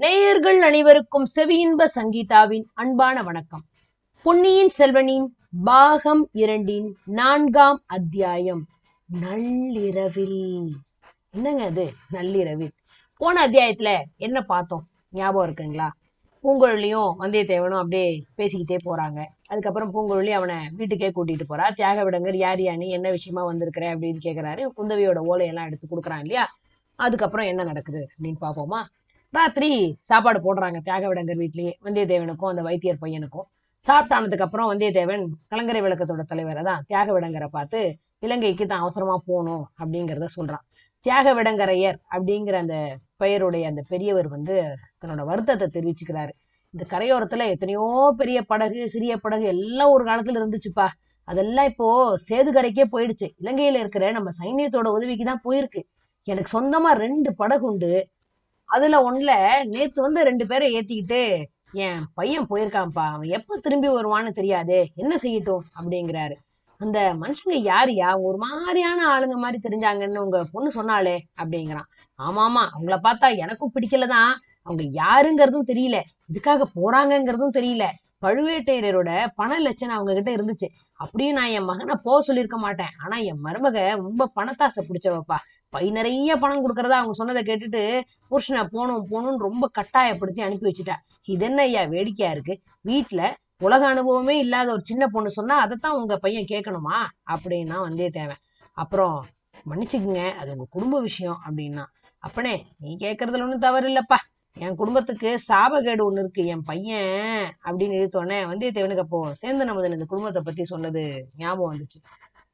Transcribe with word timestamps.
நேயர்கள் 0.00 0.62
அனைவருக்கும் 0.62 1.26
செவியின்ப 1.36 1.84
சங்கீதாவின் 1.94 2.64
அன்பான 2.74 3.22
வணக்கம். 3.22 3.64
பொன்னியின் 4.22 4.70
செல்வனின் 4.78 5.26
பாகம் 5.64 6.28
இரண்டின் 6.32 6.96
நான்காம் 7.04 7.82
அத்தியாயம். 7.86 8.66
நள்ளிரவில். 9.20 10.72
என்னங்க 11.30 11.64
அது? 11.64 11.92
நள்ளிரவில். 12.10 12.70
போன 13.16 13.48
அத்தியாயத்துல 13.48 14.02
என்ன 14.16 14.40
பார்த்தோம்? 14.40 14.86
ஞாபகம் 15.10 15.50
இருக்குங்களா? 15.50 15.88
பூங்குழலியும் 16.44 17.14
வந்தியத்தேவனும் 17.18 17.76
அப்படியே 17.76 18.24
பேசிக்கிட்டே 18.36 18.76
போறாங்க. 18.84 19.24
அதுக்கப்புறம் 19.46 19.94
பூங்குழலி 19.94 20.30
அவனை 20.30 20.56
வீட்டுக்கே 20.70 21.08
கூட்டிட்டு 21.08 21.42
போறா. 21.48 21.72
தியாக 21.72 22.10
விடங்கர் 22.10 22.36
யார் 22.36 22.58
யானி 22.58 22.88
என்ன 22.88 23.10
விஷயமா 23.10 23.44
வந்திருக்கிற? 23.44 23.98
அப்படின்னு 23.98 24.18
கேக்குறாரு. 24.22 24.68
குந்தவியோட 24.76 25.20
ஓலையெல்லாம் 25.28 25.64
எடுத்து 25.64 25.88
கொடுக்குறான் 25.90 26.20
இல்லையா? 26.20 26.48
அதுக்கப்புறம் 26.94 27.46
என்ன 27.46 27.64
நடக்குது 27.64 28.08
அப்படின்னு 28.18 28.36
பாப்போமா 28.40 28.82
ராத்திரி 29.34 29.68
சாப்பாடு 30.08 30.38
போடுறாங்க 30.44 30.78
தியாகவிடங்கர் 30.86 31.40
வீட்லயே 31.42 31.72
வந்தியத்தேவனுக்கும் 31.86 32.50
அந்த 32.52 32.62
வைத்தியர் 32.68 33.02
பையனுக்கும். 33.02 33.46
சாப்பிட்டானதுக்கு 33.86 34.46
அப்புறம் 34.46 34.68
வந்தியத்தேவன் 34.70 35.22
கலங்கரை 35.52 35.80
விளக்கத்தோட 35.84 36.22
தலைவரை 36.32 36.62
தான் 36.68 36.80
தியாக 36.88 37.08
விடங்கரை 37.16 37.48
பார்த்து 37.56 37.80
இலங்கைக்கு 38.26 38.64
தான் 38.66 38.82
அவசரமா 38.84 39.16
போகணும் 39.28 39.62
அப்படிங்கிறத 39.80 40.28
சொல்றான். 40.36 40.64
தியாக 41.06 41.34
விடங்கரையர் 41.38 41.98
அப்படிங்கிற 42.14 42.56
அந்த 42.64 42.76
பெயருடைய 43.22 43.64
அந்த 43.70 43.82
பெரியவர் 43.92 44.28
வந்து 44.36 44.56
தன்னோட 45.00 45.22
வருத்தத்தை 45.30 45.68
தெரிவிச்சுக்கிறாரு. 45.76 46.32
இந்த 46.74 46.84
கரையோரத்துல 46.92 47.46
எத்தனையோ 47.54 47.86
பெரிய 48.20 48.38
படகு 48.52 48.80
சிறிய 48.94 49.12
படகு 49.24 49.46
எல்லாம் 49.54 49.92
ஒரு 49.94 50.04
காலத்துல 50.10 50.40
இருந்துச்சுப்பா. 50.42 50.86
அதெல்லாம் 51.28 51.68
இப்போ 51.72 51.88
சேதுகரைக்கே 52.28 52.86
போயிடுச்சு. 52.94 53.26
இலங்கையில 53.42 53.80
இருக்கிற 53.84 54.04
நம்ம 54.18 54.30
சைன்யத்தோட 54.40 54.88
உதவிக்கு 54.98 55.24
தான் 55.30 55.44
போயிருக்கு. 55.46 55.82
எனக்கு 56.28 56.50
சொந்தமா 56.56 56.90
ரெண்டு 57.04 57.30
படகு 57.40 57.64
உண்டு 57.70 57.92
அதுல 58.70 58.98
ஒண்ணுல 59.02 59.32
நேத்து 59.64 60.02
வந்து 60.02 60.20
ரெண்டு 60.24 60.46
பேரை 60.46 60.66
ஏத்திக்கிட்டு 60.78 61.22
என் 61.72 62.04
பையன் 62.14 62.46
போயிருக்கான்ப்பா 62.50 63.04
அவன் 63.06 63.28
எப்ப 63.28 63.56
திரும்பி 63.56 63.88
வருவான்னு 63.88 64.30
தெரியாதே 64.30 64.80
என்ன 64.94 65.14
செய்யட்டும்? 65.22 65.64
அப்படிங்கிறாரு. 65.80 66.36
அந்த 66.80 66.98
மனுஷங்க 67.20 67.56
யாருயா 67.70 68.20
ஒரு 68.20 68.36
மாதிரியான 68.36 69.00
ஆளுங்க 69.14 69.36
மாதிரி 69.36 69.58
தெரிஞ்சாங்கன்னு 69.66 70.18
உங்க 70.18 70.44
பொண்ணு 70.52 70.70
சொன்னாலே 70.70 71.16
அப்படிங்கிறான். 71.42 71.88
ஆமா 72.18 72.42
ஆமா 72.46 72.62
அவங்கள 72.74 72.96
பார்த்தா 73.02 73.28
எனக்கும் 73.36 73.72
பிடிக்கலதான். 73.74 74.32
அவங்க 74.62 74.84
யாருங்கிறதும் 75.02 75.68
தெரியல. 75.72 75.96
இதுக்காக 76.32 76.66
போறாங்கங்கிறதும் 76.74 77.56
தெரியல. 77.58 77.84
பழுவேட்டையரோட 78.22 79.10
பண 79.34 79.58
லட்சணம் 79.58 79.96
அவங்க 79.96 80.14
கிட்ட 80.14 80.30
இருந்துச்சு. 80.34 80.68
அப்படியும் 80.94 81.36
நான் 81.36 81.54
என் 81.56 81.64
மகனை 81.64 81.94
போக 82.02 82.20
சொல்லியிருக்க 82.20 82.58
மாட்டேன். 82.58 82.92
ஆனா 83.04 83.16
என் 83.16 83.42
மருமக 83.44 83.76
ரொம்ப 83.96 84.30
பணத்தாசை 84.36 84.82
பிடிச்சவப்பா. 84.82 85.38
பை 85.72 85.90
நிறைய 85.90 86.36
பணம் 86.36 86.62
கொடுக்கறதா 86.64 86.96
அவங்க 87.00 87.12
சொன்னதை 87.12 87.42
கேட்டுட்டு 87.42 87.82
புருஷனை 88.30 88.62
போகணும் 88.72 89.04
போகணும்னு 89.10 89.46
ரொம்ப 89.48 89.64
கட்டாயப்படுத்தி 89.72 90.40
அனுப்பி 90.42 90.66
வச்சுட்டா 90.68 90.96
இது 91.24 91.44
என்ன 91.44 91.62
ஐயா 91.62 91.82
வேடிக்கையா 91.84 92.30
இருக்கு? 92.30 92.54
வீட்டுல 92.84 93.20
உலக 93.60 93.82
அனுபவமே 93.86 94.38
இல்லாத 94.38 94.68
ஒரு 94.72 94.82
சின்ன 94.84 95.06
பொண்ணு 95.06 95.30
சொன்னா 95.30 95.56
அதைத்தான் 95.56 95.98
உங்க 96.00 96.14
பையன் 96.16 96.50
கேட்கணுமா? 96.52 96.96
அப்படின்னா 97.32 97.76
வந்தியத்தேவன் 97.86 98.40
அப்புறம் 98.76 99.16
மன்னிச்சுக்குங்க 99.70 100.22
அது 100.34 100.50
உங்க 100.50 100.66
குடும்ப 100.70 101.00
விஷயம் 101.00 101.38
அப்படின்னா. 101.46 101.84
அப்பனே 102.22 102.54
நீ 102.78 102.96
கேட்கறதுல 103.00 103.42
ஒண்ணும் 103.42 103.58
தவறு 103.58 103.88
இல்லப்பா. 103.88 104.18
என் 104.56 104.74
குடும்பத்துக்கு 104.74 105.28
சாபகேடு 105.48 106.02
ஒண்ணு 106.06 106.18
இருக்கு. 106.18 106.46
என் 106.46 106.64
பையன் 106.64 107.12
அப்படின்னு 107.66 107.98
இழுத்தோடனே 107.98 108.38
வந்தியத்தேவனுக்கு 108.50 109.04
அப்போ 109.06 109.20
சேந்தன் 109.42 109.70
அமுதன் 109.74 109.92
இந்த 109.92 110.04
குடும்பத்தை 110.04 110.42
பத்தி 110.42 110.64
சொன்னது 110.64 111.02
ஞாபகம் 111.36 111.72
வந்துச்சு. 111.72 112.00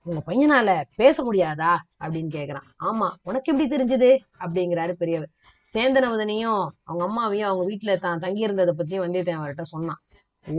உங்க 0.07 0.21
பையனால 0.27 0.71
பேச 0.97 1.17
முடியாதா? 1.25 1.71
அப்படின்னு 2.03 2.31
கேக்குறான். 2.35 2.67
ஆமா 2.89 3.07
உனக்கு 3.23 3.51
எப்படி 3.53 3.67
தெரிஞ்சது? 3.75 4.11
அப்படிங்கிறாரு 4.45 4.93
பெரியவர். 4.93 5.31
சேந்தனவதனையும் 5.75 6.61
அவங்க 6.85 7.03
அம்மாவையும் 7.09 7.49
அவங்க 7.49 7.65
வீட்டுல 7.71 7.95
தான் 7.99 8.23
தங்கி 8.25 8.47
இருந்ததை 8.47 8.73
பத்தியும் 8.79 9.05
வந்தியத்தேவன் 9.05 9.41
அவர்கிட்ட 9.41 9.65
சொன்னான். 9.75 10.01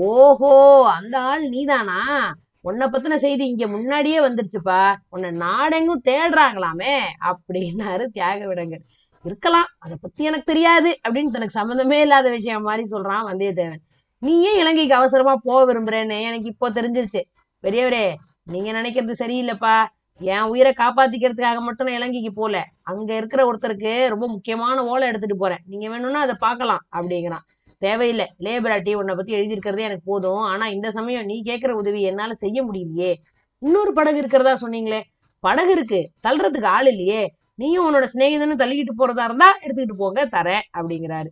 ஓஹோ 0.09 0.51
அந்த 0.97 1.15
ஆள் 1.29 1.45
நீதானா? 1.49 1.99
உன்னை 2.61 2.85
பத்தின 2.87 3.15
செய்தி 3.15 3.43
இங்க 3.47 3.65
முன்னாடியே 3.67 4.19
வந்துருச்சுப்பா. 4.19 4.81
உன்னை 5.09 5.29
நாடெங்கும் 5.45 6.05
தேடுறாங்களாமே 6.09 6.95
அப்படின்னாரு 7.29 8.05
தியாக 8.15 8.39
விடங்கர் 8.45 8.83
இருக்கலாம் 9.25 9.69
அதை 9.79 9.95
பத்தி 10.01 10.23
எனக்கு 10.23 10.51
தெரியாது 10.51 10.89
அப்படின்னு 11.03 11.35
தனக்கு 11.35 11.59
சம்மந்தமே 11.59 11.97
இல்லாத 12.05 12.27
விஷயம் 12.29 12.67
மாதிரி 12.69 12.83
சொல்றான் 12.91 13.27
வந்தியத்தேவன். 13.29 13.81
நீ 14.21 14.33
ஏன் 14.49 14.59
இலங்கைக்கு 14.61 14.95
அவசரமா 14.95 15.33
போக 15.47 15.59
விரும்புறேன்னு 15.69 16.17
எனக்கு 16.29 16.51
இப்போ 16.53 16.67
தெரிஞ்சிருச்சு. 16.69 17.21
பெரியவரே 17.63 18.05
நீங்க 18.47 18.71
நினைக்கிறது 18.71 19.13
சரியில்லைப்பா. 19.19 19.85
என் 20.19 20.41
உயிரை 20.41 20.73
காப்பாத்திக்கிறதுக்காக 20.77 21.59
மட்டும் 21.59 21.87
நான் 21.87 21.95
இலங்கைக்கு 21.95 22.33
போல. 22.33 22.65
அங்க 22.81 23.15
இருக்கிற 23.15 23.51
ஒருத்தருக்கு 23.51 24.07
ரொம்ப 24.07 24.27
முக்கியமான 24.27 24.85
ஓலை 24.85 25.07
எடுத்துட்டு 25.07 25.37
போறேன். 25.37 25.57
நீங்க 25.65 25.89
வேணும்னா 25.89 26.19
அதை 26.19 26.35
பார்க்கலாம் 26.39 26.85
அப்படிங்கிறான். 26.95 27.43
தேவையில்லை. 27.77 28.33
லேபராட்டி 28.39 28.93
உன்னை 28.93 29.15
பத்தி 29.15 29.33
எழுதியிருக்கிறதே 29.35 29.79
எனக்கு 29.79 30.01
போதும். 30.05 30.39
ஆனா 30.39 30.67
இந்த 30.67 30.91
சமயம் 30.91 31.25
நீ 31.25 31.41
கேட்கிற 31.43 31.75
உதவி 31.75 32.01
என்னால 32.01 32.33
செய்ய 32.33 32.63
முடியலையே. 32.63 33.13
இன்னொரு 33.59 33.93
படகு 33.93 34.17
இருக்கிறதா 34.17 34.67
சொன்னீங்களே? 34.67 35.01
படகு 35.39 35.71
இருக்கு. 35.71 36.11
தள்ளுறதுக்கு 36.27 36.65
ஆள் 36.65 36.87
இல்லையே. 36.87 37.33
நீயும் 37.55 37.85
உன்னோட 37.89 38.05
சிநேகிதனும் 38.13 38.61
தள்ளிக்கிட்டு 38.63 38.93
போறதா 38.97 39.23
இருந்தா 39.23 39.57
எடுத்துக்கிட்டு 39.61 39.93
போங்க 39.97 40.25
தரேன் 40.25 40.61
அப்படிங்கிறாரு. 40.77 41.29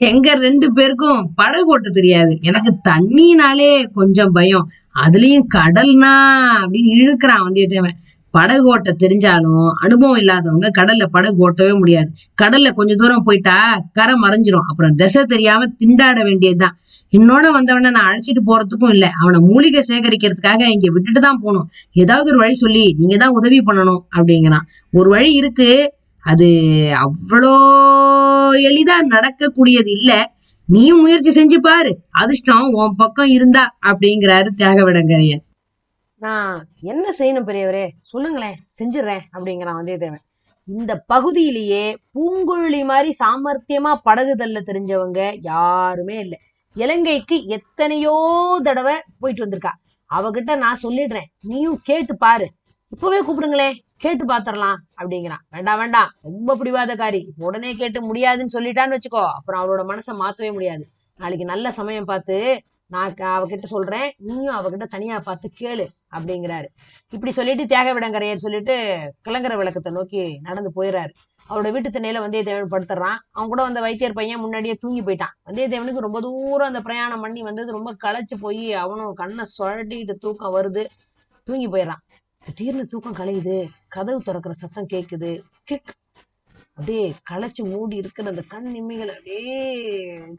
எங்க 0.00 0.34
ரெண்டு 0.34 0.72
பேருக்கும் 0.72 1.30
படகு 1.34 1.66
ஓட்ட 1.66 1.88
தெரியாது. 1.88 2.38
எனக்கு 2.40 2.70
தண்ணினாலே 2.88 3.86
கொஞ்சம் 3.92 4.32
பயம். 4.32 4.70
அதுலயும் 5.04 5.46
கடல்னா 5.54 6.12
அப்படின்னு 6.60 6.92
இழுக்கிறான் 7.00 7.44
வந்தியத்தேவன். 7.46 7.96
படகு 8.30 8.64
ஓட்ட 8.64 8.96
தெரிஞ்சாலும் 8.98 9.68
அனுபவம் 9.80 10.16
இல்லாதவங்க 10.16 10.70
கடல்ல 10.78 11.06
படகு 11.06 11.38
ஓட்டவே 11.46 11.72
முடியாது. 11.78 12.10
கடல்ல 12.42 12.72
கொஞ்ச 12.72 12.94
தூரம் 12.94 13.22
போயிட்டா 13.22 13.80
கரை 13.92 14.14
மறைஞ்சிரும். 14.14 14.66
அப்புறம் 14.68 14.94
திசை 14.94 15.24
தெரியாம 15.24 15.66
திண்டாட 15.66 16.22
வேண்டியதுதான். 16.22 16.76
என்னோட 17.12 17.44
வந்தவனை 17.52 17.90
நான் 17.90 18.08
அழைச்சிட்டு 18.10 18.42
போறதுக்கும் 18.46 18.88
இல்லை. 18.88 19.08
அவனை 19.20 19.40
மூலிகை 19.40 19.82
சேகரிக்கிறதுக்காக 19.88 20.68
இங்க 20.68 20.90
விட்டுட்டு 20.92 21.20
தான் 21.20 21.40
போகணும். 21.42 21.68
ஏதாவது 21.92 22.30
ஒரு 22.30 22.38
வழி 22.38 22.54
சொல்லி 22.54 22.94
நீங்க 22.98 23.16
தான் 23.16 23.30
உதவி 23.30 23.58
பண்ணணும் 23.58 24.02
அப்படிங்கிறான். 24.16 24.66
ஒரு 24.90 25.10
வழி 25.10 25.32
இருக்கு. 25.34 25.94
அது 26.22 26.48
அவ்வளோ 26.94 27.54
எளிதா 28.54 28.96
நடக்கக்கூடியது 29.08 29.90
இல்ல. 29.90 30.32
நீயும் 30.68 31.00
முயற்சி 31.00 31.30
செஞ்சு 31.30 31.58
பாரு. 31.58 31.98
அதிர்ஷ்டம் 32.10 32.72
உன் 32.72 32.94
பக்கம் 32.96 33.26
இருந்தா 33.26 33.76
அப்படிங்கிறாரு 33.86 34.48
தியாகவிடங்கரையர். 34.56 35.42
நான் 36.16 36.68
என்ன 36.80 37.14
செய்யணும் 37.18 37.46
பெரியவரே? 37.46 37.88
சொல்லுங்களேன். 38.00 38.56
செஞ்சிடுறேன் 38.78 39.20
அப்படிங்கிறான் 39.32 39.78
வந்தியத்தேவன். 39.80 40.24
இந்த 40.64 40.96
பகுதியிலேயே 41.06 41.96
பூங்குழலி 42.14 42.84
மாதிரி 42.84 43.14
சாமர்த்தியமா 43.24 43.94
படகு 44.02 44.34
தள்ள 44.36 44.60
தெரிஞ்சவங்க 44.60 45.38
யாருமே 45.40 46.18
இல்லை. 46.18 46.38
இலங்கைக்கு 46.76 47.46
எத்தனையோ 47.46 48.14
தடவை 48.62 48.94
போயிட்டு 49.18 49.46
வந்திருக்கா. 49.46 49.72
அவகிட்ட 50.10 50.56
நான் 50.56 50.82
சொல்லிடுறேன். 50.82 51.28
நீயும் 51.40 51.80
கேட்டு 51.82 52.16
பாரு. 52.16 52.50
இப்பவே 52.88 53.22
கூப்பிடுங்களேன். 53.22 53.76
கேட்டு 54.00 54.24
பாத்திரலாம் 54.26 54.78
அப்படிங்கிறான். 55.00 55.42
வேண்டாம் 55.50 55.78
வேண்டாம். 55.78 56.10
ரொம்ப 56.22 56.54
பிடிவாதக்காரி. 56.56 57.20
உடனே 57.36 57.70
கேட்டு 57.74 58.00
முடியாதுன்னு 58.02 58.54
சொல்லிட்டான்னு 58.56 58.96
வச்சுக்கோ. 58.96 59.24
அப்புறம் 59.38 59.60
அவளோட 59.62 59.82
மனசை 59.90 60.12
மாத்தவே 60.22 60.50
முடியாது. 60.52 60.84
நாளைக்கு 61.18 61.44
நல்ல 61.44 61.72
சமயம் 61.78 62.04
பார்த்து 62.04 62.36
நான் 62.86 63.14
அவகிட்ட 63.14 63.66
சொல்றேன். 63.74 64.08
நீயும் 64.28 64.56
அவகிட்ட 64.58 64.86
தனியா 64.94 65.16
பார்த்து 65.18 65.50
கேளு 65.60 65.86
அப்படிங்கிறாரு. 66.16 66.68
இப்படி 67.12 67.32
சொல்லிட்டு 67.32 67.66
தியாக 67.66 67.92
விடங்கரையர் 67.92 68.44
சொல்லிட்டு 68.44 68.76
கிளங்கர 69.28 69.56
விளக்கத்தை 69.56 69.92
நோக்கி 69.92 70.22
நடந்து 70.48 70.72
போயிடுறாரு 70.78 71.12
அவரோட 71.50 71.68
வீட்டு 71.74 71.88
திண்ணையில 71.88 72.18
வந்தியத்தேவன் 72.24 72.72
படுத்துறான். 72.74 73.18
அவன் 73.30 73.48
கூட 73.48 73.62
அந்த 73.62 73.80
வைத்தியர் 73.80 74.18
பையன் 74.18 74.40
முன்னாடியே 74.40 74.74
தூங்கி 74.74 75.02
போயிட்டான். 75.02 75.34
வந்தியத்தேவனுக்கு 75.48 76.06
ரொம்ப 76.06 76.20
தூரம் 76.20 76.70
அந்த 76.70 76.80
பிரயாணம் 76.80 77.20
பண்ணி 77.20 77.42
வந்தது 77.42 77.70
ரொம்ப 77.78 77.92
களைச்சு 78.04 78.36
போய் 78.40 78.66
அவனும் 78.82 79.14
கண்ணை 79.14 79.44
சுழட்டிட்டு 79.56 80.16
தூக்கம் 80.24 80.56
வருது. 80.56 80.84
தூங்கி 81.48 81.68
போயிடறான் 81.68 82.02
திடீர்னு 82.46 82.84
தூக்கம் 82.92 83.16
கலையுது 83.18 83.56
கதவு 83.94 84.20
திறக்கிற 84.20 84.52
சத்தம் 84.52 84.90
கேக்குது 84.92 85.30
கிளிக் 85.64 85.92
அப்படியே 86.76 87.04
களைச்சு 87.30 87.62
மூடி 87.70 87.96
இருக்கிற 87.96 88.28
அந்த 88.28 88.42
கண் 88.52 88.68
நிம்மிகள் 88.74 89.12
அப்படியே 89.14 89.58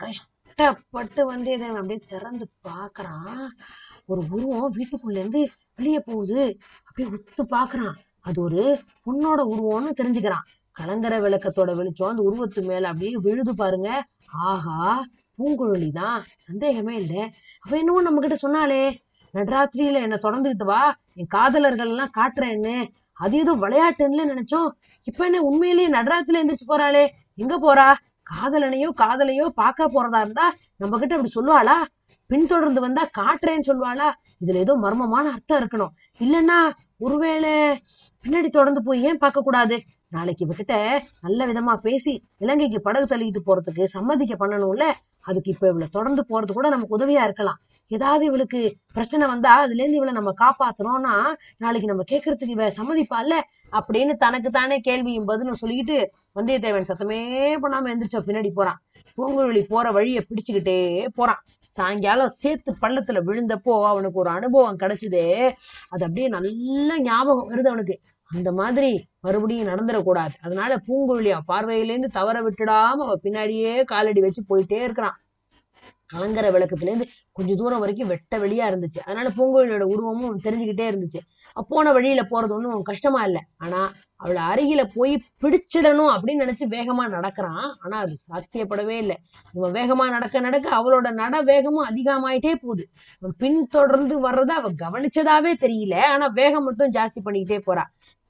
கஷ்டப்பட்டு 0.03 1.22
வந்தியத்தேவன் 1.31 1.81
அப்படியே 1.81 2.02
திறந்து 2.14 2.46
பாக்குறான் 2.67 3.43
ஒரு 4.05 4.22
உருவம் 4.35 4.75
வீட்டுக்குள்ள 4.78 5.22
இருந்து 5.22 5.41
வெளியே 5.75 5.99
போகுது. 5.99 6.41
அப்படியே 6.87 7.08
உத்து 7.17 7.43
பாக்குறான் 7.55 7.96
அது 8.28 8.37
ஒரு 8.41 8.64
பொண்ணோட 9.05 9.41
உருவம்னு 9.53 9.91
தெரிஞ்சுக்கிறான். 9.99 10.47
கலங்கர 10.75 11.14
விளக்கத்தோட 11.20 11.72
வெளிச்சம் 11.75 12.11
அந்த 12.14 12.23
உருவத்து 12.29 12.61
மேல 12.66 12.90
அப்படியே 12.91 13.14
விழுது 13.28 13.53
பாருங்க. 13.55 13.90
ஆஹா 14.49 14.78
பூங்குழலி 15.37 15.90
தான் 16.02 16.20
சந்தேகமே 16.47 16.96
இல்லை. 17.03 17.22
அவ 17.66 17.78
என்னவோ 17.78 18.02
நம்ம 18.02 18.20
கிட்ட 18.20 18.37
சொன்னாலே 18.46 18.81
நடராத்திரியில 19.33 20.01
என்ன 20.01 20.16
தொடர்ந்துகிட்டு 20.16 20.63
வா. 20.63 20.81
என் 21.13 21.28
காதலர்கள் 21.28 21.87
எல்லாம் 21.87 22.13
காட்டுறேன்னு. 22.17 22.75
அது 23.13 23.37
ஏதோ 23.37 23.53
விளையாட்டுன்னு 23.53 24.31
நினைச்சோம். 24.33 24.69
இப்ப 25.03 25.25
என்ன 25.25 25.41
உண்மையிலேயே 25.41 25.89
நடராத்திரில 25.89 26.41
எந்திரிச்சு 26.43 26.67
போறாளே. 26.67 27.03
எங்க 27.35 27.55
போறா? 27.59 27.93
காதலனையோ 28.28 28.89
காதலையோ 28.97 29.45
பார்க்க 29.47 29.87
போறதா 29.87 30.19
இருந்தா 30.19 30.45
நம்ம 30.78 30.97
கிட்ட 30.97 31.16
அப்படி 31.16 31.33
சொல்லுவாளா? 31.35 31.78
பின்தொடர்ந்து 32.28 32.81
வந்தா 32.81 33.09
காட்டுறேன்னு 33.19 33.67
சொல்லுவாளா? 33.67 34.09
இதுல 34.45 34.55
ஏதோ 34.55 34.73
மர்மமான 34.75 35.31
அர்த்தம் 35.31 35.59
இருக்கணும். 35.61 35.91
இல்லைன்னா 36.19 36.59
ஒருவேளை 36.97 37.81
பின்னாடி 38.23 38.49
தொடர்ந்து 38.49 38.84
போய் 38.84 39.03
ஏன் 39.03 39.17
பார்க்க 39.17 39.41
கூடாது? 39.41 39.77
நாளைக்கு 40.07 40.45
இவகிட்ட 40.45 40.75
நல்ல 41.22 41.45
விதமா 41.47 41.73
பேசி 41.75 42.23
இலங்கைக்கு 42.37 42.81
படகு 42.81 43.05
தள்ளிட்டு 43.16 43.41
போறதுக்கு 43.45 43.84
சம்மதிக்க 43.84 44.47
பண்ணணும்ல. 44.47 44.85
அதுக்கு 45.22 45.51
இப்ப 45.51 45.67
இவ்வளவு 45.67 45.89
தொடர்ந்து 45.89 46.25
போறது 46.29 46.51
கூட 46.53 46.69
நமக்கு 46.69 46.97
உதவியா 46.97 47.23
இருக்கலாம். 47.23 47.59
ஏதாவது 47.91 48.23
இவளுக்கு 48.26 48.61
பிரச்சனை 48.93 49.23
வந்தா 49.28 49.53
அதுல 49.64 49.82
இருந்து 49.82 49.99
இவளை 49.99 50.14
நம்ம 50.14 50.32
காப்பாத்துறோம்னா 50.43 51.14
நாளைக்கு 51.58 51.91
நம்ம 51.91 52.05
கேட்கறதுக்கு 52.11 52.55
இவ 52.58 52.67
சம்மதிப்பால்ல 52.79 53.38
அப்படின்னு 53.73 54.14
தனக்கு 54.26 54.49
தானே 54.49 54.78
கேள்வியும் 54.79 55.26
பதிலும் 55.26 55.61
சொல்லிக்கிட்டு 55.61 55.97
வந்தியத்தேவன் 56.40 56.90
சத்தமே 56.91 57.20
பண்ணாம 57.64 57.90
எந்திரிச்ச 57.93 58.20
பின்னாடி 58.28 58.49
போறான். 58.59 58.79
பூங்குழலி 59.17 59.61
போற 59.64 59.85
வழியை 59.91 60.22
பிடிச்சுக்கிட்டே 60.28 60.78
போறான். 61.17 61.41
சாயங்காலம் 61.76 62.34
சேர்த்து 62.41 62.72
பள்ளத்துல 62.82 63.20
விழுந்தப்போ 63.28 63.73
அவனுக்கு 63.90 64.22
ஒரு 64.23 64.29
அனுபவம் 64.29 64.79
கிடைச்சதே 64.79 65.26
அது 65.94 66.02
அப்படியே 66.05 66.28
நல்ல 66.35 66.97
ஞாபகம் 66.99 67.49
வருது 67.52 67.70
அவனுக்கு. 67.72 67.96
அந்த 68.32 68.49
மாதிரி 68.59 68.91
மறுபடியும் 69.26 69.70
நடந்துடக்கூடாது. 69.72 70.34
அதனால 70.46 70.72
பூங்குழலி 70.87 71.32
பார்வையிலேருந்து 71.52 72.09
தவற 72.20 72.37
விட்டுடாம 72.41 73.05
அவ 73.08 73.16
பின்னாடியே 73.23 73.73
காலடி 73.84 74.22
வச்சு 74.22 74.41
போயிட்டே 74.49 74.79
இருக்கிறான். 74.87 75.17
கலங்கர 76.11 76.47
விளக்கத்துல 76.52 76.91
இருந்து 76.91 77.08
கொஞ்ச 77.31 77.55
தூரம் 77.55 77.79
வரைக்கும் 77.79 78.08
வெட்ட 78.08 78.37
வெளியா 78.37 78.66
இருந்துச்சு. 78.72 78.99
அதனால 79.05 79.29
பூங்குழலியோட 79.29 79.81
உருவமும் 79.81 80.40
தெரிஞ்சுக்கிட்டே 80.43 80.87
இருந்துச்சு. 80.91 81.22
அப்ப 81.55 81.75
போன 81.75 81.91
வழியில 81.91 82.22
போறது 82.22 82.52
ஒன்றும் 82.52 82.81
கஷ்டமா 82.81 83.23
இல்லை. 83.23 83.41
ஆனா 83.58 83.79
அவளை 84.16 84.41
அருகில 84.43 84.81
போய் 84.96 85.13
பிடிச்சிடணும் 85.41 86.11
அப்படின்னு 86.16 86.43
நினைச்சு 86.43 86.66
வேகமா 86.69 87.05
நடக்கிறான். 87.09 87.78
ஆனா 87.79 87.97
அது 87.99 88.13
சாத்தியப்படவே 88.28 88.96
இல்லை. 89.03 89.17
இவன் 89.53 89.73
வேகமா 89.73 90.09
நடக்க 90.09 90.40
நடக்க 90.40 90.69
அவளோட 90.69 91.11
நட 91.11 91.41
வேகமும் 91.41 91.87
அதிகமாயிட்டே 91.90 92.53
போகுது. 92.55 92.85
பின்தொடர்ந்து 93.37 94.17
வர்றத 94.29 94.52
அவ 94.59 94.72
கவனிச்சதாவே 94.84 95.53
தெரியல. 95.66 95.96
ஆனா 95.99 96.28
வேகம் 96.28 96.63
மட்டும் 96.63 96.91
ஜாஸ்தி 96.91 97.22
பண்ணிக்கிட்டே 97.25 97.59
போறா. 97.66 97.84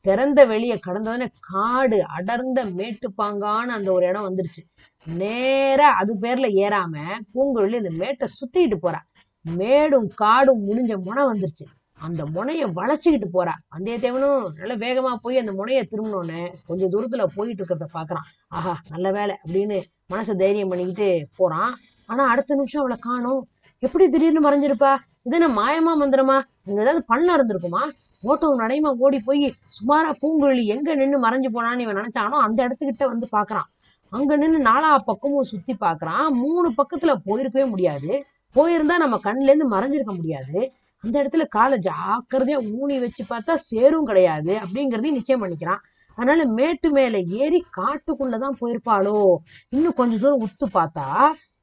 திறந்த 0.05 0.45
வெளிய 0.45 0.79
கடந்தவொடனே 0.87 1.27
காடு 1.39 2.05
அடர்ந்த 2.07 2.65
மேட்டுப்பாங்கான 2.65 3.67
அந்த 3.77 3.91
ஒரு 3.91 4.05
இடம் 4.05 4.27
வந்துருச்சு. 4.29 4.61
நேரா 5.07 5.89
அது 5.91 6.17
பேர்ல 6.21 6.47
ஏறாம 6.63 6.95
பூங்குழலி 7.33 7.75
அந்த 7.75 7.91
மேட்டை 7.91 8.27
சுத்திட்டு 8.37 8.77
போறா. 8.81 8.99
மேடும் 9.45 10.07
காடும் 10.15 10.63
முடிஞ்ச 10.67 10.95
முனை 11.03 11.23
வந்துருச்சு. 11.23 11.65
அந்த 11.93 12.25
முனைய 12.25 12.67
வளைச்சுக்கிட்டு 12.67 13.29
போறா. 13.33 13.53
வந்தியத்தேவனும் 13.75 14.45
நல்ல 14.57 14.75
வேகமா 14.75 15.15
போய் 15.15 15.37
அந்த 15.37 15.51
முனைய 15.53 15.87
திரும்பினோன்னு 15.91 16.39
கொஞ்சம் 16.67 16.91
தூரத்துல 16.91 17.25
போயிட்டு 17.35 17.61
இருக்கிறத 17.63 17.87
பாக்குறான். 17.93 18.27
ஆஹா 18.47 18.73
நல்ல 18.89 19.11
வேலை 19.11 19.35
அப்படின்னு 19.45 19.77
மனசை 20.13 20.35
தைரியம் 20.35 20.69
பண்ணிக்கிட்டு 20.69 21.27
போறான். 21.35 21.73
ஆனா 22.05 22.23
அடுத்த 22.27 22.55
நிமிஷம் 22.55 22.81
அவளை 22.81 22.97
காணும். 22.99 23.41
எப்படி 23.79 24.09
திடீர்னு 24.09 24.41
மறைஞ்சிருப்பா? 24.47 24.97
இது 25.23 25.35
என்ன 25.39 25.49
மாயமா 25.61 25.93
மந்திரமா? 26.01 26.37
இங்க 26.65 26.81
ஏதாவது 26.81 27.03
பண்ண 27.07 27.27
இருந்திருக்குமா 27.35 27.83
ஓட்டோ 28.23 28.47
நடைமா 28.57 28.89
ஓடி 28.97 29.19
போய் 29.19 29.53
சுமாரா 29.77 30.11
பூங்குழலி 30.21 30.63
எங்க 30.65 30.95
நின்னு 30.95 31.17
மறைஞ்சு 31.19 31.49
போனான்னு 31.53 31.79
இவன் 31.79 31.95
நினைச்சானோ 31.95 32.37
அந்த 32.45 32.67
இடத்துக்கிட்ட 32.67 33.05
வந்து 33.05 33.27
பாக்குறான். 33.31 33.67
அங்க 34.09 34.35
நின்னு 34.35 34.59
நாலா 34.59 34.97
பக்கமும் 35.05 35.43
சுத்தி 35.43 35.73
பாக்குறான். 35.73 36.29
மூணு 36.29 36.73
பக்கத்துல 36.77 37.11
போயிருக்கவே 37.25 37.69
முடியாது. 37.69 38.25
போயிருந்தா 38.55 38.97
நம்ம 38.97 39.19
கண்ணுல 39.23 39.51
இருந்து 39.51 39.69
மறைஞ்சிருக்க 39.71 40.15
முடியாது. 40.15 40.71
அந்த 41.03 41.23
இடத்துல 41.23 41.47
காலை 41.47 41.79
ஜாக்கிரதையா 41.79 42.57
ஊனி 42.79 42.99
வச்சு 42.99 43.23
பார்த்தா 43.29 43.53
சேரும் 43.53 44.05
கிடையாது 44.05 44.59
அப்படிங்கறதையும் 44.63 45.17
நிச்சயம் 45.19 45.43
பண்ணிக்கிறான். 45.43 45.81
அதனால 46.17 46.45
மேட்டு 46.45 46.91
மேல 46.91 47.19
ஏறி 47.19 47.65
காட்டுக்குள்ளதான் 47.77 48.57
போயிருப்பாளோ? 48.61 49.35
இன்னும் 49.69 49.93
கொஞ்ச 49.93 50.17
தூரம் 50.17 50.41
உத்து 50.41 50.65
பார்த்தா 50.73 51.07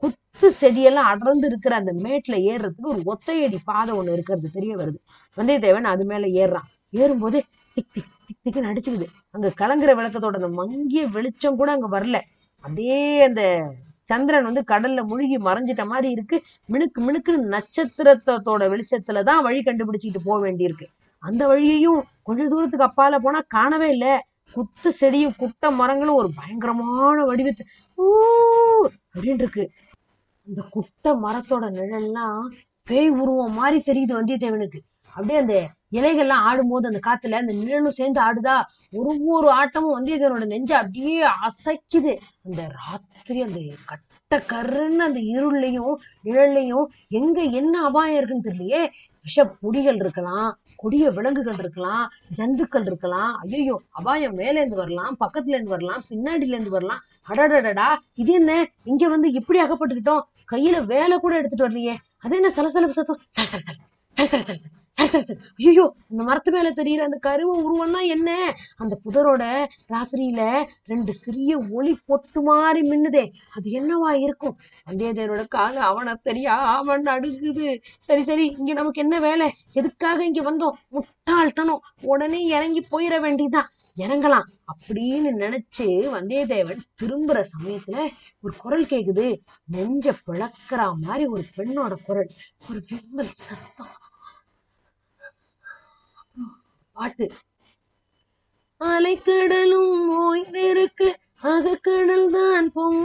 குத்து 0.03 0.49
செடியெல்லாம் 0.61 1.09
அடர்ந்து 1.11 1.47
இருக்கிற 1.47 1.75
அந்த 1.77 1.93
மேட்ல 2.05 2.35
ஏறுறதுக்கு 2.51 2.93
ஒரு 2.93 3.03
ஒத்தையடி 3.07 3.59
பாதை 3.65 3.93
ஒண்ணு 3.95 4.13
இருக்கிறது 4.13 4.51
தெரிய 4.53 4.73
வருது 4.77 4.99
வந்தியத்தேவன் 5.37 5.93
அது 5.93 6.05
மேல 6.05 6.29
ஏறுறான் 6.39 6.69
ஏறும்போதே 6.95 7.41
திக் 7.77 7.91
திக் 7.93 8.13
திக் 8.27 8.43
திக்குன்னு 8.45 8.71
அடிச்சுக்குது 8.71 9.07
அங்க 9.31 9.49
கலங்குற 9.59 9.93
விளக்கத்தோட 9.95 10.37
அந்த 10.37 10.51
மங்கிய 10.61 11.03
வெளிச்சம் 11.09 11.57
கூட 11.57 11.71
அங்க 11.73 11.89
வரல 11.89 12.19
அப்படியே 12.65 12.99
அந்த 13.25 13.43
சந்திரன் 14.09 14.45
வந்து 14.45 14.63
கடல்ல 14.65 15.01
முழுகி 15.05 15.37
மறைஞ்சிட்ட 15.39 15.85
மாதிரி 15.85 16.09
இருக்கு 16.11 16.37
மினுக்கு 16.69 17.01
மினுக்கு 17.01 17.33
நட்சத்திரத்தோட 17.49 18.63
வெளிச்சத்துலதான் 18.71 19.43
வழி 19.43 19.61
கண்டுபிடிச்சிட்டு 19.63 20.21
போக 20.25 20.39
வேண்டியிருக்கு 20.47 20.87
அந்த 21.23 21.43
வழியையும் 21.47 22.01
கொஞ்ச 22.23 22.43
தூரத்துக்கு 22.49 22.89
அப்பால 22.89 23.19
போனா 23.19 23.41
காணவே 23.49 23.89
இல்லை 23.89 24.15
குத்து 24.55 24.91
செடியும் 25.01 25.37
குட்ட 25.37 25.71
மரங்களும் 25.71 26.19
ஒரு 26.21 26.29
பயங்கரமான 26.37 27.25
வடிவத்து 27.25 27.63
ஊ 27.99 28.07
அப்படின்னு 29.15 29.43
இருக்கு 29.43 29.65
அந்த 30.49 30.63
குட்ட 30.71 31.15
மரத்தோட 31.15 31.65
நிழல்லாம் 31.71 32.45
பேய் 32.87 33.11
உருவம் 33.21 33.53
மாதிரி 33.53 33.79
தெரியுது 33.83 34.13
வந்தியத்தேவனுக்கு. 34.19 34.79
அப்படியே 35.15 35.39
அந்த 35.41 35.57
இலைகள்லாம் 35.93 36.45
ஆடும்போது 36.49 36.87
அந்த 36.87 37.01
காத்துல 37.07 37.39
அந்த 37.39 37.53
நிழலும் 37.53 37.91
சேர்ந்து 37.91 38.21
ஆடுதா? 38.21 38.57
ஒரு 38.93 39.11
ஒரு 39.29 39.49
ஆட்டமும் 39.53 39.97
வந்தியத்தேவனோட 39.97 40.47
நெஞ்ச 40.47 40.71
அப்படியே 40.79 41.17
அசைக்குது. 41.47 42.13
அந்த 42.45 42.63
ராத்திரி 42.79 43.43
அந்த 43.43 43.61
கட்ட 43.85 44.07
கருன்னு 44.49 45.03
அந்த 45.09 45.21
இருள்லையும் 45.35 45.95
நிழல்லையும் 46.25 46.87
எங்க 47.11 47.39
என்ன 47.61 47.83
அபாயம் 47.83 48.17
இருக்குன்னு 48.17 48.49
தெரியலையே. 48.49 48.83
விஷ 49.27 49.45
பொடிகள் 49.63 49.97
இருக்கலாம் 49.97 50.49
கொடிய 50.77 51.11
விலங்குகள் 51.11 51.59
இருக்கலாம் 51.59 52.05
ஜந்துக்கள் 52.37 52.87
இருக்கலாம். 52.87 53.33
ஐயோ 53.45 53.77
அபாயம். 53.91 54.35
மேல 54.35 54.59
இருந்து 54.59 54.77
வரலாம் 54.77 55.17
பக்கத்துல 55.21 55.57
இருந்து 55.57 55.75
வரலாம் 55.77 56.05
பின்னாடில 56.11 56.55
இருந்து 56.57 56.71
வரலாம். 56.71 57.01
அடடடடா 57.29 57.89
இது 58.15 58.33
என்ன? 58.33 58.53
இங்க 58.85 59.09
வந்து 59.09 59.31
இப்படி 59.33 59.61
அகப்பட்டுக்கிட்டோம். 59.63 60.25
கையில 60.49 60.85
வேலை 60.87 61.19
கூட 61.19 61.35
எடுத்துட்டு 61.37 61.67
வரலையே. 61.69 61.95
அது 62.19 62.37
என்ன 62.37 62.51
சலசலப்பு 62.51 62.95
சத்தம்? 62.95 63.21
சல 63.29 63.45
சல 63.45 63.61
சல 63.61 63.77
சல 64.15 64.27
சல 64.29 64.43
சல 64.43 64.57
சல 65.09 65.23
சல 65.23 65.37
ஐயோ 65.65 65.85
இந்த 66.11 66.23
மரத்து 66.25 66.51
மேல 66.53 66.69
தெரியல 66.71 67.01
அந்த 67.01 67.19
கருவ 67.27 67.51
உருவம்னா 67.59 68.01
என்ன? 68.07 68.31
அந்த 68.77 68.95
புதரோட 69.05 69.43
ராத்திரியில 69.89 70.41
ரெண்டு 70.85 71.13
சிறிய 71.15 71.59
ஒளி 71.71 71.99
பொட்டு 72.07 72.43
மாதிரி 72.43 72.81
மின்னுதே. 72.89 73.25
அது 73.57 73.71
என்னவா 73.71 74.11
இருக்கும்? 74.25 74.57
வந்தியத்தேவனோட 74.87 75.49
காலு 75.49 75.81
அவன 75.81 76.17
தெரியா? 76.25 76.57
அவன் 76.77 77.07
அடுக்குது 77.07 77.69
சரி 77.99 78.23
சரி 78.23 78.47
இங்க 78.59 78.73
நமக்கு 78.73 79.01
என்ன 79.01 79.19
வேலை? 79.21 79.49
எதுக்காக 79.73 80.25
இங்க 80.25 80.43
வந்தோம்? 80.51 80.79
முட்டாள்தனம். 80.89 81.83
உடனே 82.03 82.45
இறங்கி 82.47 82.87
போயிட 82.91 83.21
வேண்டியதுதான். 83.21 83.71
இறங்கலாம் 83.99 84.49
அப்படின்னு 84.73 85.31
நினைச்சு 85.39 85.87
வந்தியத்தேவன் 86.15 86.81
திரும்புற 87.03 87.45
சமயத்துல 87.53 88.09
ஒரு 88.41 88.57
குரல் 88.57 88.85
கேக்குது. 88.85 89.39
நெஞ்ச 89.65 90.17
பிளக்குற 90.27 90.95
மாதிரி 91.01 91.27
ஒரு 91.27 91.45
பெண்ணோட 91.57 91.95
குரல். 92.05 92.31
ஒரு 92.71 92.83
விம்மல் 92.91 93.33
சத்தம். 93.33 93.95
பாட்டு. 96.93 97.31
அலைக்கடலும் 98.81 99.95
ஓய்ந்திருக்கு. 100.21 101.09
அகக்கடல் 101.43 102.31
தான் 102.31 102.73
பொங்குவதே 102.75 102.98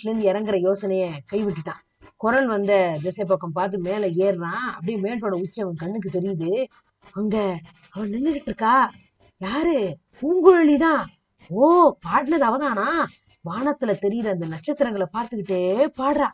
இருந்து 0.00 0.32
இறங்குற 0.32 0.54
யோசனைய 0.54 1.12
கைவிட்டுட்டான். 1.32 1.82
குரல் 2.16 2.46
வந்த 2.46 2.98
திசை 3.02 3.24
பக்கம் 3.24 3.52
பார்த்து 3.52 3.78
மேல 3.78 4.06
ஏறுறான். 4.06 4.64
அப்படியே 4.72 4.98
மேட்டோட 5.00 5.30
உச்சி 5.30 5.62
அவன் 5.62 5.74
கண்ணுக்கு 5.74 6.20
தெரியுது. 6.20 6.66
அங்க 7.12 7.58
அவன் 7.90 8.10
நின்றுகிட்டு 8.10 8.50
இருக்கா. 8.50 8.90
யாரு? 9.38 9.98
பூங்குழலி 10.20 10.76
தான் 10.76 11.08
ஓ 11.48 11.94
பாடினது 12.08 12.44
அவதானா? 12.50 13.04
வானத்துல 13.50 13.96
தெரியுற 14.02 14.28
அந்த 14.28 14.46
நட்சத்திரங்களை 14.46 15.06
பார்த்துக்கிட்டே 15.12 15.88
பாடுறா. 15.96 16.28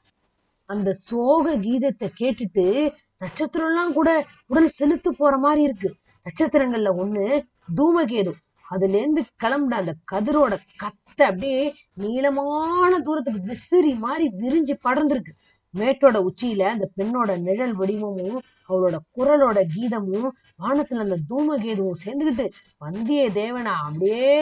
அந்த 0.65 0.93
சோக 0.93 1.57
கீதத்தை 1.57 2.09
கேட்டுட்டு 2.21 2.95
நட்சத்திரம் 3.19 3.69
எல்லாம் 3.69 3.93
கூட 3.93 4.27
உடல் 4.47 4.69
செலுத்து 4.69 5.15
போற 5.15 5.39
மாதிரி 5.39 5.63
இருக்கு. 5.63 5.95
நட்சத்திரங்கள்ல 6.25 6.91
ஒண்ணு 7.03 7.47
தூமகேது. 7.77 8.33
அதுலேருந்து 8.71 9.23
கிளம்புன 9.43 9.79
அந்த 9.83 9.93
கதிரோட 10.13 10.55
கத்தை 10.77 11.27
அப்படியே 11.27 11.63
நீளமான 11.95 12.99
தூரத்துக்கு 12.99 13.41
விசிறி 13.43 13.93
மாதிரி 13.95 14.27
விரிஞ்சு 14.41 14.75
படர்ந்துருக்கு. 14.87 15.33
மேட்டோட 15.75 16.17
உச்சியில 16.29 16.63
அந்த 16.75 16.87
பெண்ணோட 16.97 17.31
நிழல் 17.47 17.75
வடிவமும் 17.75 18.39
அவளோட 18.69 18.97
குரலோட 19.17 19.59
கீதமும் 19.75 20.29
வானத்துல 20.63 21.05
அந்த 21.07 21.19
தூமகேதுவும் 21.31 22.01
வந்திய 22.05 22.49
வந்தியத்தேவனை 22.85 23.73
அப்படியே 23.87 24.33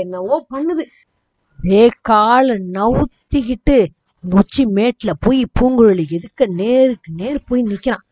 என்னவோ 0.00 0.36
பண்ணுது. 0.54 0.84
அதே 1.58 1.84
கால 2.00 2.56
நவுத்திக்கிட்டு 2.76 3.78
உச்சி 4.24 4.64
மேட்ல 4.66 5.10
போய் 5.20 5.40
பூங்குழலி 5.60 6.04
எதுக்க 6.16 6.46
நேருக்கு 6.60 7.10
நேர் 7.16 7.46
போய் 7.48 7.62
நிக்கிறான். 7.62 8.04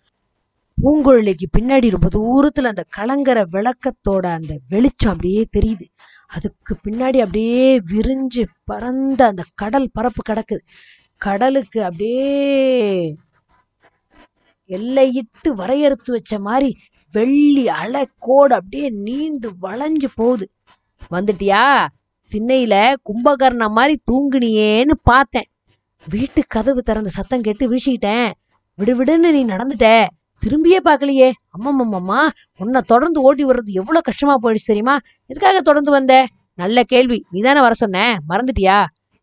பூங்குழலிக்கு 0.82 1.46
பின்னாடி 1.58 1.90
ரொம்ப 1.90 2.08
தூரத்துல 2.14 2.64
அந்த 2.64 2.84
கலங்கர 2.88 3.44
விளக்கத்தோட 3.52 4.26
அந்த 4.26 4.58
வெளிச்சம் 4.68 5.12
அப்படியே 5.12 5.46
தெரியுது. 5.56 5.86
அதுக்கு 6.26 6.76
பின்னாடி 6.84 7.18
அப்படியே 7.18 7.78
விரிஞ்சு 7.78 8.44
பறந்த 8.64 9.26
அந்த 9.26 9.42
கடல் 9.54 9.90
பரப்பு 9.92 10.22
கிடக்குது. 10.28 10.58
கடலுக்கு 11.16 11.84
அப்படியே 11.84 13.16
எல்லையிட்டு 14.68 15.48
வரையறுத்து 15.48 16.12
வச்ச 16.12 16.38
மாதிரி 16.38 16.76
வெள்ளி 17.12 17.68
அலை 17.68 18.08
கோடு 18.18 18.54
அப்படியே 18.54 18.88
நீண்டு 18.90 19.50
வளைஞ்சு 19.62 20.06
போகுது. 20.14 20.50
வந்துட்டியா? 21.10 21.86
திண்ணையில 22.32 22.94
கும்பகர்ண 23.04 23.70
மாதிரி 23.70 23.96
தூங்குனியேன்னு 24.12 24.94
பார்த்தேன். 25.02 25.44
வீட்டு 26.06 26.42
கதவு 26.48 26.82
திறந்த 26.82 27.08
சத்தம் 27.08 27.40
கேட்டு 27.40 27.72
வீழ்ச்சிக்கிட்டேன். 27.72 28.32
விடுவிடுன்னு 28.78 29.30
நீ 29.30 29.44
நடந்துட்ட. 29.44 30.06
திரும்பியே 30.42 30.78
பார்க்கலையே. 30.84 31.28
அம்மம்மம்மா 31.56 32.20
உன்னை 32.56 32.80
தொடர்ந்து 32.86 33.20
ஓடி 33.20 33.44
வர்றது 33.44 33.72
எவ்வளவு 33.80 34.00
கஷ்டமா 34.00 34.34
போயிடுச்சு 34.42 34.70
தெரியுமா? 34.72 34.98
எதுக்காக 35.26 35.60
தொடர்ந்து 35.60 35.90
வந்த? 35.90 36.26
நல்ல 36.54 36.82
கேள்வி. 36.82 37.18
நீ 37.30 37.40
தானே 37.40 37.60
வர 37.60 37.74
சொன்ன? 37.74 38.18
மறந்துட்டியா? 38.28 38.78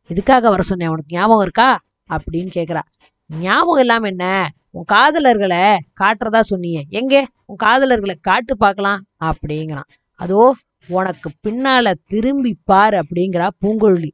எதுக்காக 0.10 0.50
வர 0.50 0.62
சொன்னேன் 0.62 0.89
உனக்கு 0.89 1.15
ஞாபகம் 1.15 1.41
இருக்கா? 1.41 1.70
அப்படின்னு 2.10 2.51
கேட்குறா 2.55 2.82
ஞாபகம் 3.29 3.79
இல்லாம 3.79 4.08
என்ன? 4.08 4.25
உன் 4.70 4.86
காதலர்களை 4.91 5.63
காட்டுறதா 6.01 6.41
சொன்னியே 6.50 6.82
எங்கே? 6.89 7.22
உன் 7.46 7.60
காதலர்களை 7.63 8.15
காட்டு 8.22 8.58
பார்க்கலாம் 8.58 9.01
அப்படிங்கிறான். 9.24 9.89
அதோ 10.20 10.55
உனக்கு 10.88 11.29
பின்னால 11.48 11.93
திரும்பி 12.05 12.51
பாரு 12.63 13.03
அப்படிங்கிறா 13.03 13.48
பூங்கொழி 13.62 14.12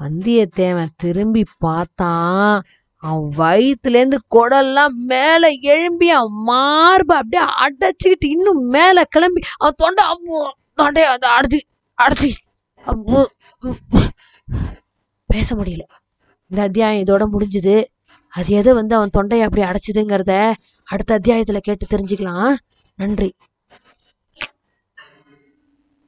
வந்தியத்தேவன் 0.00 0.92
திரும்பி 0.96 1.42
பார்த்தான். 1.58 2.62
அவன் 3.06 3.28
வயிற்றுலேருந்து 3.38 4.18
குடல்லாம் 4.34 4.96
மேல 5.10 5.50
எழும்பி 5.72 6.08
அவன் 6.10 6.38
மார்பை 6.42 7.16
அப்படியே 7.16 7.44
அடைச்சிக்கிட்டு 7.64 8.28
இன்னும் 8.28 8.62
மேல 8.68 9.04
கிளம்பி 9.04 9.40
அவன் 9.58 9.80
தொண்டை 9.82 10.04
அப்போ 10.04 10.38
தொண்டையை 10.74 11.10
அதை 11.10 11.28
அடைச்சி 11.38 11.60
அடைச்சி. 11.98 12.30
பேச 15.30 15.48
முடியல. 15.54 15.84
இந்த 16.50 16.60
அத்தியாயம் 16.62 17.02
இதோட 17.04 17.24
முடிஞ்சுது. 17.34 17.76
அது 18.34 18.48
எதை 18.54 18.72
வந்து 18.72 18.94
அவன் 18.94 19.10
தொண்டையை 19.10 19.46
அப்படி 19.46 19.62
அடைச்சிதுங்கிறத 19.68 20.32
அடுத்த 20.88 21.18
அத்தியாயத்துல 21.18 21.58
கேட்டு 21.58 21.86
தெரிஞ்சுக்கலாம். 21.86 22.54
நன்றி. 22.98 23.28